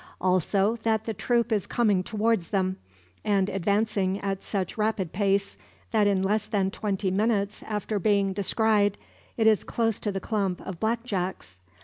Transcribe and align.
Also 0.19 0.77
that 0.77 1.05
the 1.05 1.13
troop 1.13 1.51
is 1.51 1.67
coming 1.67 2.01
towards 2.01 2.49
them, 2.49 2.77
and 3.23 3.49
advancing 3.49 4.19
at 4.21 4.41
such 4.43 4.75
rapid 4.75 5.13
pace, 5.13 5.59
that 5.91 6.07
in 6.07 6.23
less 6.23 6.47
than 6.47 6.71
twenty 6.71 7.11
minutes 7.11 7.61
after 7.67 7.99
being 7.99 8.33
descried, 8.33 8.97
it 9.37 9.45
is 9.45 9.63
close 9.63 9.99
to 9.99 10.11
the 10.11 10.19
clump 10.19 10.59
of 10.61 10.79
black 10.79 11.03
jacks. 11.03 11.61